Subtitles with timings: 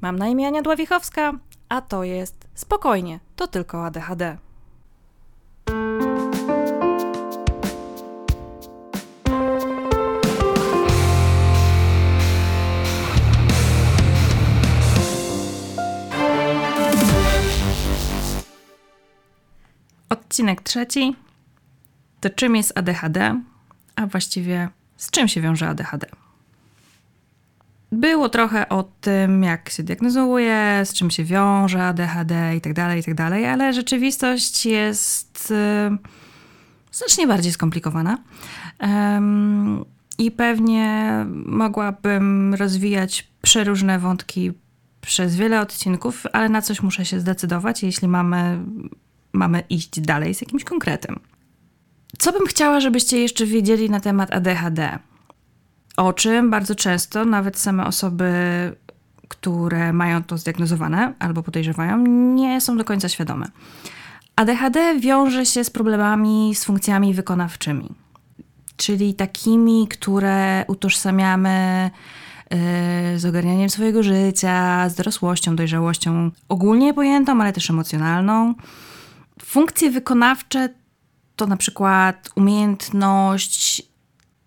[0.00, 1.32] Mam na imię Ania Dławichowska,
[1.68, 4.36] a to jest Spokojnie, to tylko ADHD.
[20.08, 21.16] Odcinek trzeci.
[22.20, 23.40] To czym jest ADHD,
[23.96, 26.06] a właściwie z czym się wiąże ADHD?
[27.92, 33.00] Było trochę o tym, jak się diagnozuje, z czym się wiąże ADHD i tak dalej,
[33.00, 35.98] i tak ale rzeczywistość jest y,
[36.92, 38.18] znacznie bardziej skomplikowana.
[40.18, 41.14] I pewnie
[41.46, 44.52] mogłabym rozwijać przeróżne wątki
[45.00, 48.58] przez wiele odcinków, ale na coś muszę się zdecydować, jeśli mamy,
[49.32, 51.20] mamy iść dalej z jakimś konkretem.
[52.18, 54.98] Co bym chciała, żebyście jeszcze wiedzieli na temat ADHD?
[56.00, 58.32] O czym bardzo często nawet same osoby,
[59.28, 61.96] które mają to zdiagnozowane albo podejrzewają,
[62.34, 63.46] nie są do końca świadome.
[64.36, 67.88] ADHD wiąże się z problemami z funkcjami wykonawczymi,
[68.76, 71.90] czyli takimi, które utożsamiamy
[72.50, 72.58] yy,
[73.18, 78.54] z ogarnianiem swojego życia, z dorosłością, dojrzałością ogólnie pojętą, ale też emocjonalną.
[79.42, 80.68] Funkcje wykonawcze
[81.36, 83.89] to na przykład umiejętność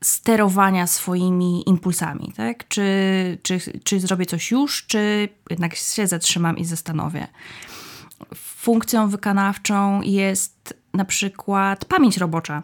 [0.04, 2.68] sterowania swoimi impulsami, tak?
[2.68, 2.84] Czy,
[3.44, 7.28] czy, czy zrobię coś już, czy jednak się zatrzymam i zastanowię.
[8.36, 12.64] Funkcją wykonawczą jest na przykład pamięć robocza,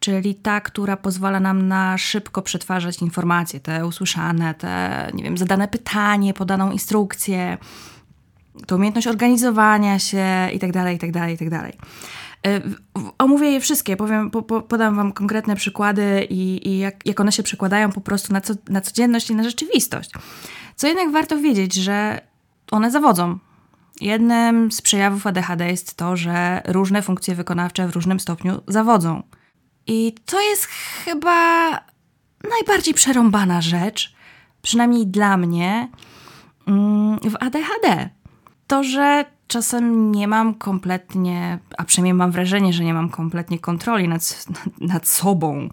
[0.00, 5.68] czyli ta, która pozwala nam na szybko przetwarzać informacje, te usłyszane, te, nie wiem, zadane
[5.68, 7.58] pytanie, podaną instrukcję,
[8.66, 11.72] to umiejętność organizowania się itd., itd., itd.
[12.46, 12.60] E,
[13.18, 17.32] omówię je wszystkie, powiem, po, po, podam Wam konkretne przykłady i, i jak, jak one
[17.32, 20.10] się przekładają po prostu na, co, na codzienność i na rzeczywistość.
[20.76, 22.20] Co jednak warto wiedzieć, że
[22.70, 23.38] one zawodzą.
[24.00, 29.22] Jednym z przejawów ADHD jest to, że różne funkcje wykonawcze w różnym stopniu zawodzą.
[29.86, 30.64] I to jest
[31.04, 31.70] chyba
[32.50, 34.14] najbardziej przerąbana rzecz,
[34.62, 35.88] przynajmniej dla mnie,
[36.66, 38.10] mm, w ADHD.
[38.66, 44.08] To, że czasem nie mam kompletnie, a przynajmniej mam wrażenie, że nie mam kompletnie kontroli
[44.08, 44.46] nad,
[44.80, 45.68] nad sobą.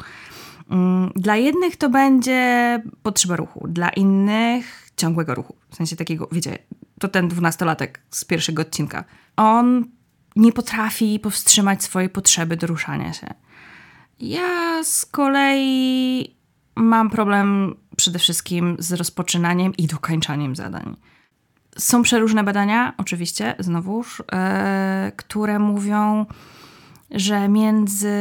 [0.69, 5.55] Mm, dla jednych to będzie potrzeba ruchu, dla innych ciągłego ruchu.
[5.69, 6.57] W sensie takiego, wiecie,
[6.99, 9.03] to ten dwunastolatek z pierwszego odcinka.
[9.35, 9.85] On
[10.35, 13.27] nie potrafi powstrzymać swojej potrzeby do ruszania się.
[14.19, 16.35] Ja z kolei
[16.75, 20.95] mam problem przede wszystkim z rozpoczynaniem i dokończaniem zadań.
[21.77, 26.25] Są przeróżne badania, oczywiście, znowuż, e, które mówią,
[27.11, 28.13] że między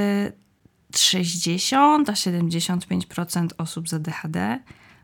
[0.96, 4.58] 60 a 75% osób z ADHD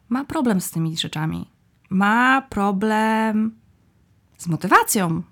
[0.08, 1.50] ma problem z tymi rzeczami.
[1.90, 3.56] Ma problem
[4.38, 5.22] z motywacją.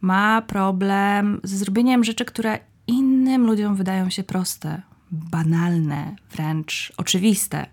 [0.00, 7.66] Ma problem ze zrobieniem rzeczy, które innym ludziom wydają się proste, banalne, wręcz oczywiste.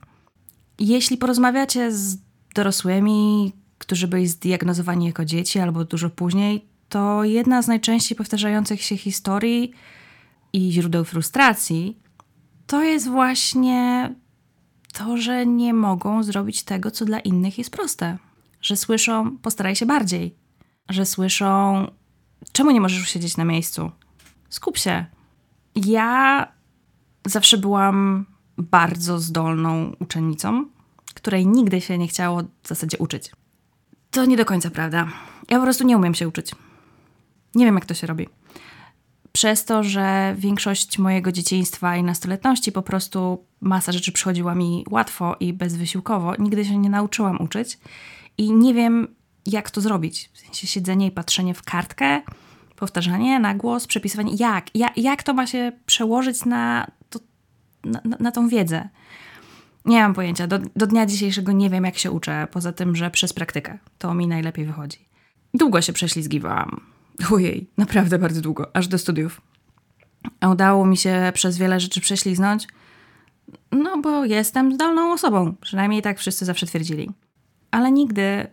[0.80, 2.18] Jeśli porozmawiacie z
[2.56, 8.98] dorosłymi, którzy byli zdiagnozowani jako dzieci albo dużo później, to jedna z najczęściej powtarzających się
[8.98, 9.72] historii
[10.54, 11.98] i źródeł frustracji
[12.68, 14.14] to jest właśnie
[14.94, 18.18] to, że nie mogą zrobić tego, co dla innych jest proste.
[18.62, 20.36] Że słyszą, postaraj się bardziej.
[20.90, 21.88] Że słyszą,
[22.52, 23.92] czemu nie możesz siedzieć na miejscu?
[24.50, 25.06] Skup się.
[25.76, 26.48] Ja
[27.26, 28.26] zawsze byłam
[28.58, 30.66] bardzo zdolną uczennicą,
[31.14, 33.32] której nigdy się nie chciało w zasadzie uczyć.
[34.12, 35.08] To nie do końca prawda.
[35.50, 36.52] Ja po prostu nie umiem się uczyć.
[37.56, 38.28] Nie wiem, jak to się robi.
[39.32, 45.36] Przez to, że większość mojego dzieciństwa i nastoletności po prostu masa rzeczy przychodziła mi łatwo
[45.40, 47.80] i bezwysiłkowo, nigdy się nie nauczyłam uczyć
[48.38, 50.30] i nie wiem, jak to zrobić.
[50.34, 52.22] W sensie siedzenie i patrzenie w kartkę,
[52.76, 54.34] powtarzanie na głos, przepisywanie.
[54.36, 54.76] Jak?
[54.76, 57.20] Jak, jak to ma się przełożyć na, to,
[57.84, 58.90] na, na, na tą wiedzę?
[59.86, 60.48] Nie mam pojęcia.
[60.48, 63.78] Do, do dnia dzisiejszego nie wiem, jak się uczę, poza tym, że przez praktykę.
[63.98, 65.06] To mi najlepiej wychodzi.
[65.54, 66.82] Długo się prześlizgiwałam.
[67.32, 69.42] Ojej, naprawdę bardzo długo, aż do studiów.
[70.40, 72.68] A udało mi się przez wiele rzeczy prześliznąć,
[73.72, 75.56] no bo jestem zdolną osobą.
[75.62, 77.10] Przynajmniej tak wszyscy zawsze twierdzili.
[77.72, 78.48] Ale nigdy,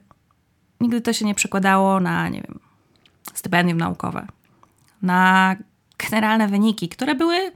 [0.80, 2.58] nigdy to się nie przekładało na, nie wiem,
[3.34, 4.26] stypendium naukowe.
[5.02, 5.56] Na
[6.10, 7.52] generalne wyniki, które były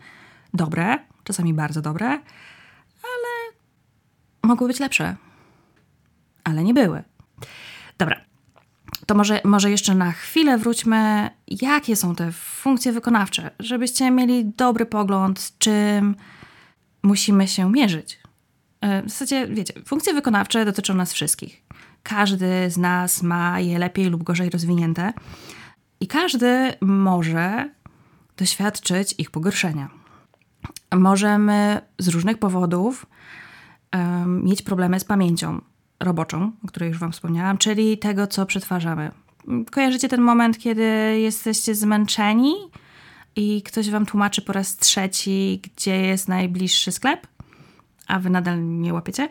[0.54, 2.20] dobre, czasami bardzo dobre,
[4.42, 5.16] mogły być lepsze,
[6.44, 7.02] ale nie były.
[7.98, 8.20] Dobra,
[9.06, 14.86] to może, może jeszcze na chwilę wróćmy, jakie są te funkcje wykonawcze, żebyście mieli dobry
[14.86, 16.16] pogląd, z czym
[17.02, 18.20] musimy się mierzyć.
[18.80, 21.62] E, w zasadzie, wiecie, funkcje wykonawcze dotyczą nas wszystkich.
[22.02, 25.12] każdy z nas ma je lepiej lub gorzej rozwinięte
[26.00, 27.70] i każdy może
[28.36, 29.90] doświadczyć ich pogorszenia.
[30.94, 33.06] Możemy z różnych powodów
[34.26, 35.60] mieć problemy z pamięcią
[36.00, 39.10] roboczą, o której już Wam wspomniałam, czyli tego, co przetwarzamy.
[39.70, 40.84] Kojarzycie ten moment, kiedy
[41.18, 42.54] jesteście zmęczeni
[43.36, 47.26] i ktoś Wam tłumaczy po raz trzeci, gdzie jest najbliższy sklep,
[48.06, 49.28] a Wy nadal nie łapiecie?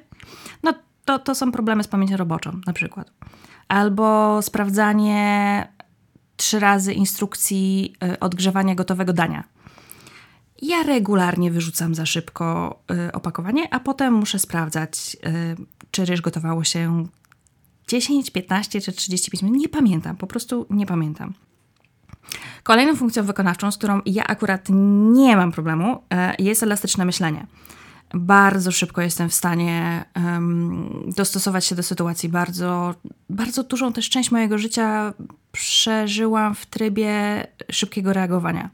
[0.63, 0.73] No
[1.05, 3.11] to, to są problemy z pamięcią roboczą na przykład.
[3.67, 5.67] Albo sprawdzanie
[6.37, 9.43] trzy razy instrukcji y, odgrzewania gotowego dania.
[10.61, 15.55] Ja regularnie wyrzucam za szybko y, opakowanie, a potem muszę sprawdzać, y,
[15.91, 17.07] czy ryż gotowało się
[17.87, 19.59] 10, 15 czy 35 minut.
[19.59, 21.33] Nie pamiętam, po prostu nie pamiętam.
[22.63, 24.67] Kolejną funkcją wykonawczą, z którą ja akurat
[25.11, 26.03] nie mam problemu,
[26.39, 27.47] jest elastyczne myślenie
[28.13, 30.05] bardzo szybko jestem w stanie
[31.07, 32.29] dostosować się do sytuacji.
[32.29, 32.95] Bardzo,
[33.29, 35.13] bardzo dużą też część mojego życia
[35.51, 38.69] przeżyłam w trybie szybkiego reagowania.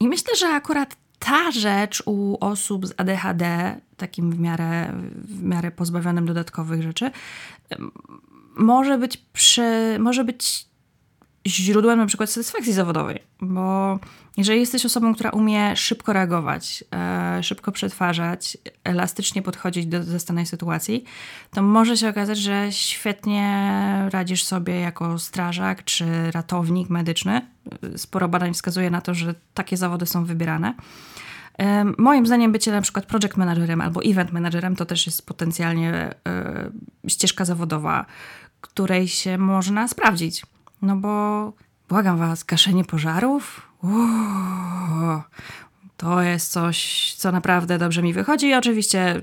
[0.00, 5.70] I myślę, że akurat ta rzecz u osób z ADHD, takim w miarę, w miarę
[5.70, 7.10] pozbawionym dodatkowych rzeczy,
[8.56, 10.67] może być, przy, może być
[11.46, 13.98] źródłem na przykład satysfakcji zawodowej, bo
[14.36, 21.04] jeżeli jesteś osobą, która umie szybko reagować, e, szybko przetwarzać, elastycznie podchodzić do zastanej sytuacji,
[21.50, 23.68] to może się okazać, że świetnie
[24.10, 27.46] radzisz sobie jako strażak czy ratownik medyczny.
[27.96, 30.74] Sporo badań wskazuje na to, że takie zawody są wybierane.
[31.58, 35.92] E, moim zdaniem bycie na przykład project managerem albo event managerem to też jest potencjalnie
[35.92, 36.70] e,
[37.08, 38.06] ścieżka zawodowa,
[38.60, 40.42] której się można sprawdzić.
[40.82, 41.52] No bo
[41.88, 43.62] błagam was, gaszenie pożarów?
[43.82, 45.22] Uuu,
[45.96, 49.22] to jest coś, co naprawdę dobrze mi wychodzi i oczywiście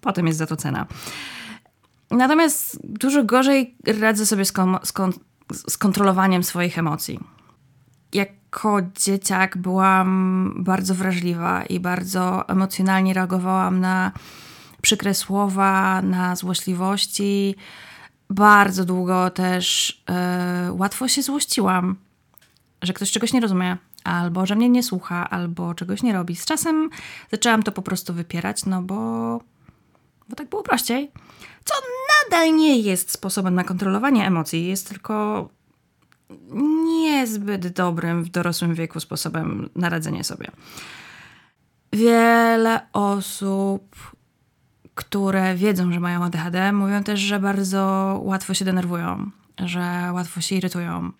[0.00, 0.86] potem jest za to cena.
[2.10, 5.18] Natomiast dużo gorzej radzę sobie z, z, kon-
[5.68, 7.20] z kontrolowaniem swoich emocji.
[8.12, 14.12] Jako dzieciak byłam bardzo wrażliwa i bardzo emocjonalnie reagowałam na
[14.82, 17.54] przykre słowa, na złośliwości
[18.32, 20.02] bardzo długo też
[20.66, 21.96] yy, łatwo się złościłam,
[22.82, 26.36] że ktoś czegoś nie rozumie, albo że mnie nie słucha, albo czegoś nie robi.
[26.36, 26.90] Z czasem
[27.30, 28.96] zaczęłam to po prostu wypierać, no bo,
[30.28, 31.10] bo tak było prościej.
[31.64, 31.74] Co
[32.30, 35.48] nadal nie jest sposobem na kontrolowanie emocji, jest tylko
[36.84, 40.50] niezbyt dobrym w dorosłym wieku sposobem na radzenie sobie.
[41.92, 43.96] Wiele osób
[45.02, 50.54] które wiedzą, że mają ADHD, mówią też, że bardzo łatwo się denerwują, że łatwo się
[50.54, 51.12] irytują.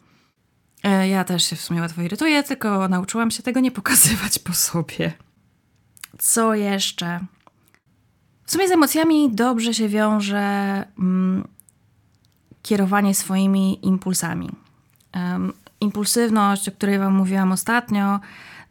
[0.82, 4.54] E, ja też się w sumie łatwo irytuję, tylko nauczyłam się tego nie pokazywać po
[4.54, 5.12] sobie.
[6.18, 7.20] Co jeszcze?
[8.44, 10.38] W sumie z emocjami dobrze się wiąże
[10.98, 11.48] mm,
[12.62, 14.50] kierowanie swoimi impulsami.
[15.14, 18.20] Um, impulsywność, o której Wam mówiłam ostatnio,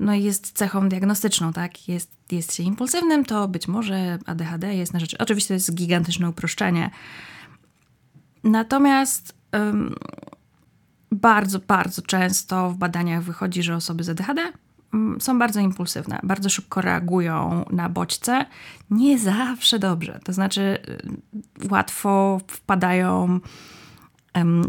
[0.01, 1.87] no jest cechą diagnostyczną, tak?
[1.87, 5.15] Jest, jest się impulsywnym, to być może ADHD jest na rzecz.
[5.19, 6.89] Oczywiście to jest gigantyczne uproszczenie.
[8.43, 9.95] Natomiast um,
[11.11, 14.41] bardzo, bardzo często w badaniach wychodzi, że osoby z ADHD
[14.93, 18.45] um, są bardzo impulsywne, bardzo szybko reagują na bodźce,
[18.89, 20.19] nie zawsze dobrze.
[20.23, 20.77] To znaczy,
[21.63, 23.39] y, łatwo wpadają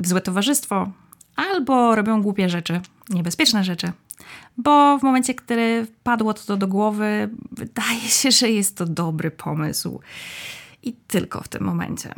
[0.00, 0.90] w złe towarzystwo
[1.36, 3.92] albo robią głupie rzeczy, niebezpieczne rzeczy
[4.56, 10.00] bo w momencie, kiedy padło to do głowy, wydaje się, że jest to dobry pomysł.
[10.82, 12.14] I tylko w tym momencie.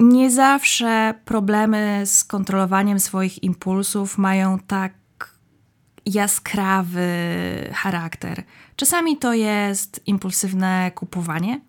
[0.00, 4.94] Nie zawsze problemy z kontrolowaniem swoich impulsów mają tak
[6.06, 7.08] jaskrawy
[7.72, 8.42] charakter.
[8.76, 11.60] Czasami to jest impulsywne kupowanie.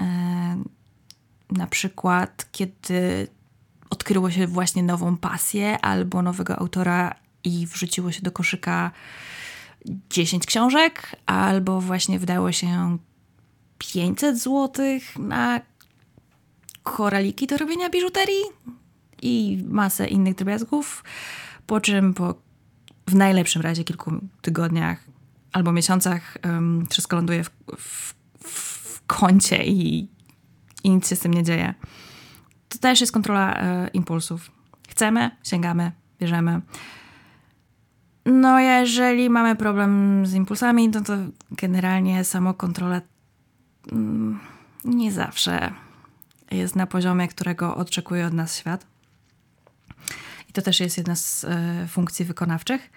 [0.00, 0.04] E,
[1.50, 3.28] na przykład, kiedy
[3.90, 8.90] odkryło się właśnie nową pasję albo nowego autora i wrzuciło się do koszyka
[10.10, 12.98] 10 książek, albo właśnie wydało się
[13.78, 14.70] 500 zł
[15.18, 15.60] na
[16.82, 18.44] koraliki do robienia biżuterii
[19.22, 21.04] i masę innych drobiazgów,
[21.66, 22.34] po czym po
[23.06, 25.04] w najlepszym razie kilku tygodniach
[25.52, 30.08] albo miesiącach um, wszystko ląduje w, w, w kącie i,
[30.84, 31.74] i, nic się z tym nie dzieje.
[32.68, 34.50] To też jest kontrola e, impulsów.
[34.88, 36.60] Chcemy, sięgamy, bierzemy.
[38.26, 41.12] No, jeżeli mamy problem z impulsami, no to
[41.50, 43.00] generalnie samokontrola
[43.92, 44.40] mm,
[44.84, 45.72] nie zawsze
[46.50, 48.86] jest na poziomie, którego oczekuje od nas świat.
[50.48, 52.90] I to też jest jedna z e, funkcji wykonawczych.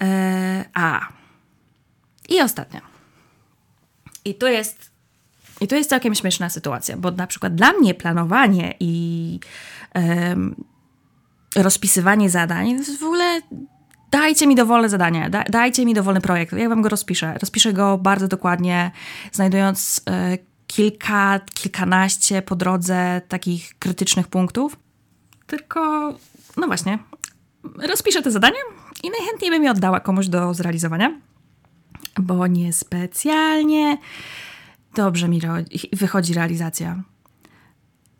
[0.00, 1.08] E, a.
[2.28, 2.80] I ostatnia.
[4.24, 4.90] I tu jest
[5.60, 9.40] I to jest całkiem śmieszna sytuacja, bo na przykład dla mnie planowanie i
[9.94, 10.64] um,
[11.56, 13.40] rozpisywanie zadań w ogóle
[14.10, 17.34] dajcie mi dowolne zadanie, da, dajcie mi dowolny projekt, ja wam go rozpiszę.
[17.40, 18.90] Rozpiszę go bardzo dokładnie,
[19.32, 24.76] znajdując e, kilka, kilkanaście po drodze takich krytycznych punktów.
[25.46, 26.14] Tylko,
[26.56, 26.98] no właśnie,
[27.88, 28.58] rozpiszę te zadanie
[29.02, 31.20] i najchętniej bym je oddała komuś do zrealizowania,
[32.18, 33.98] bo niespecjalnie
[34.94, 35.40] dobrze mi
[35.92, 37.02] wychodzi realizacja.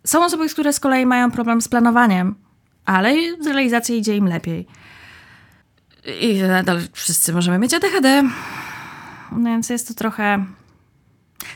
[0.04, 2.34] Są osoby, które z kolei mają problem z planowaniem,
[2.84, 4.66] ale z idzie im lepiej.
[6.20, 8.22] I nadal wszyscy możemy mieć ADHD.
[9.32, 10.44] No więc jest to trochę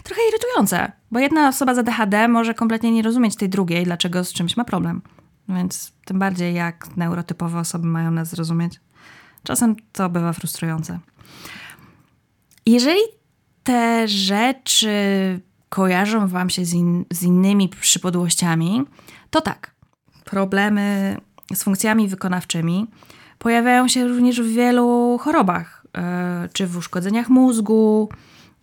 [0.02, 4.32] trochę irytujące, bo jedna osoba z ADHD może kompletnie nie rozumieć tej drugiej, dlaczego z
[4.32, 5.02] czymś ma problem.
[5.49, 8.80] Więc tym bardziej jak neurotypowe osoby mają nas zrozumieć.
[9.42, 10.99] Czasem to bywa frustrujące.
[12.66, 13.00] Jeżeli
[13.62, 14.90] te rzeczy
[15.68, 18.85] kojarzą wam się z, in, z innymi przypadłościami,
[19.30, 19.75] to tak.
[20.25, 21.16] Problemy
[21.54, 22.87] z funkcjami wykonawczymi
[23.42, 28.08] pojawiają się również w wielu chorobach, yy, czy w uszkodzeniach mózgu,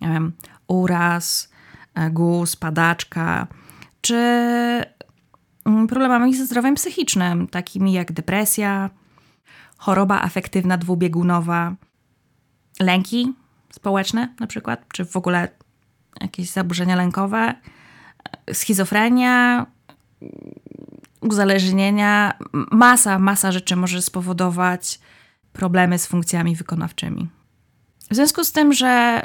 [0.01, 0.31] wiem,
[0.67, 1.49] uraz,
[1.95, 3.47] e, guz, padaczka,
[4.01, 4.15] czy
[5.65, 8.89] mm, problemami ze zdrowiem psychicznym, takimi jak depresja,
[9.77, 11.75] choroba afektywna dwubiegunowa,
[12.79, 13.33] lęki
[13.71, 15.47] społeczne na przykład, czy w ogóle
[16.21, 17.53] jakieś zaburzenia lękowe,
[18.53, 19.65] schizofrenia,
[21.21, 22.33] uzależnienia.
[22.71, 24.99] Masa, masa rzeczy może spowodować
[25.53, 27.29] problemy z funkcjami wykonawczymi.
[28.11, 29.21] W związku z tym, że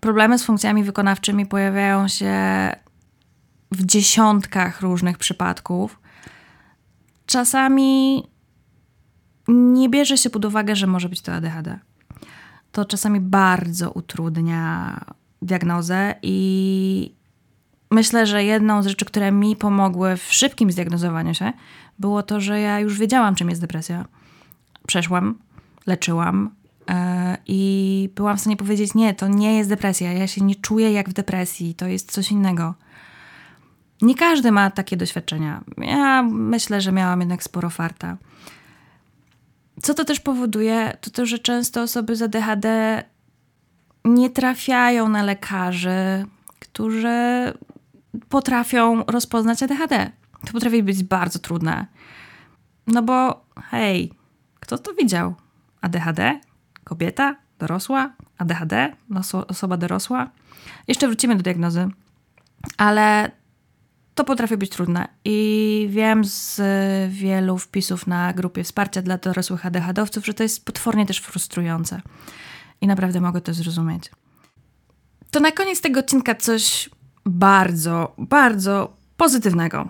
[0.00, 2.34] problemy z funkcjami wykonawczymi pojawiają się
[3.72, 6.00] w dziesiątkach różnych przypadków,
[7.26, 8.22] czasami
[9.48, 11.78] nie bierze się pod uwagę, że może być to ADHD.
[12.72, 15.00] To czasami bardzo utrudnia
[15.42, 17.14] diagnozę i
[17.92, 21.52] myślę, że jedną z rzeczy, które mi pomogły w szybkim zdiagnozowaniu się,
[21.98, 24.04] było to, że ja już wiedziałam, czym jest depresja.
[24.86, 25.38] Przeszłam,
[25.86, 26.50] leczyłam
[26.88, 26.94] yy,
[27.46, 30.12] i byłam w stanie powiedzieć: Nie, to nie jest depresja.
[30.12, 32.74] Ja się nie czuję jak w depresji, to jest coś innego.
[34.02, 35.64] Nie każdy ma takie doświadczenia.
[35.78, 38.16] Ja myślę, że miałam jednak sporo farta.
[39.82, 43.02] Co to też powoduje, to to, że często osoby z ADHD
[44.04, 46.26] nie trafiają na lekarzy,
[46.58, 47.52] którzy
[48.28, 50.10] potrafią rozpoznać ADHD.
[50.46, 51.86] To potrafi być bardzo trudne.
[52.86, 54.12] No bo hej,
[54.60, 55.34] kto to widział?
[55.80, 56.40] ADHD?
[56.84, 57.36] Kobieta?
[57.58, 58.12] Dorosła?
[58.38, 58.96] ADHD?
[59.48, 60.30] Osoba dorosła?
[60.88, 61.88] Jeszcze wrócimy do diagnozy.
[62.76, 63.30] Ale
[64.14, 65.08] to potrafi być trudne.
[65.24, 66.60] I wiem z
[67.12, 72.00] wielu wpisów na grupie wsparcia dla dorosłych ADHD-owców, że to jest potwornie też frustrujące.
[72.80, 74.10] I naprawdę mogę to zrozumieć.
[75.30, 76.90] To na koniec tego odcinka coś
[77.26, 79.88] bardzo, bardzo pozytywnego.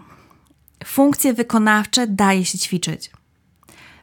[0.85, 3.11] Funkcje wykonawcze daje się ćwiczyć.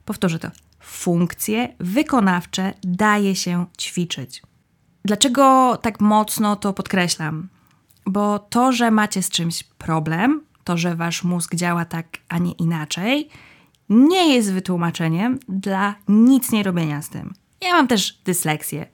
[0.05, 0.51] Powtórzę to.
[0.79, 4.41] Funkcje wykonawcze daje się ćwiczyć.
[5.05, 7.49] Dlaczego tak mocno to podkreślam?
[8.05, 12.51] Bo to, że macie z czymś problem, to, że wasz mózg działa tak, a nie
[12.51, 13.29] inaczej,
[13.89, 17.33] nie jest wytłumaczeniem dla nic nie robienia z tym.
[17.61, 18.85] Ja mam też dysleksję.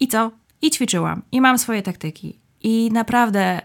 [0.00, 0.30] I co?
[0.62, 1.22] I ćwiczyłam.
[1.32, 2.41] I mam swoje taktyki.
[2.62, 3.60] I naprawdę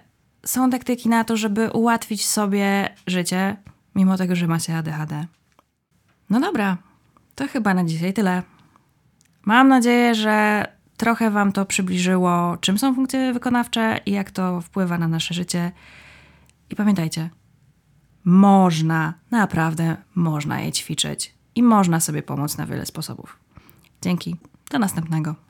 [0.46, 3.58] są taktyki na to, żeby ułatwić sobie życie,
[3.96, 5.26] mimo tego, że macie ADHD.
[6.30, 6.78] No dobra,
[7.36, 8.44] to chyba na dzisiaj tyle.
[9.46, 10.66] Mam nadzieję, że
[10.98, 15.72] trochę Wam to przybliżyło, czym są funkcje wykonawcze i jak to wpływa na nasze życie.
[16.70, 17.30] I pamiętajcie,
[18.24, 23.40] można, naprawdę można je ćwiczyć i można sobie pomóc na wiele sposobów.
[24.02, 24.36] Dzięki,
[24.72, 25.47] do następnego.